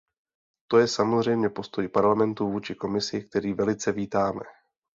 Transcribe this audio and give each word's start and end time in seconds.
To 0.71 0.77
je 0.77 0.87
samozřejmě 0.87 1.49
postoj 1.49 1.87
Parlamentu 1.87 2.51
vůči 2.51 2.75
Komisi, 2.75 3.23
který 3.23 3.53
velice 3.53 3.91
vítáme. 3.91 4.41